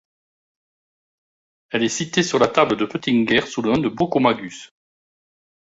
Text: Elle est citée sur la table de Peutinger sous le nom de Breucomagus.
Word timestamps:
Elle 1.69 1.83
est 1.83 1.87
citée 1.89 2.23
sur 2.23 2.39
la 2.39 2.47
table 2.47 2.75
de 2.75 2.85
Peutinger 2.85 3.41
sous 3.45 3.61
le 3.61 3.71
nom 3.71 3.77
de 3.79 3.87
Breucomagus. 3.87 4.71